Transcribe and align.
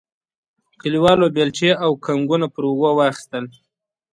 کلیوالو 0.81 1.27
بیلچې 1.35 1.69
او 1.83 1.91
کنګونه 2.05 2.47
پر 2.53 2.63
اوږو 2.67 2.91
واخیستل. 2.97 3.45